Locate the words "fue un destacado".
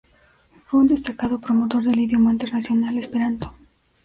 0.65-1.39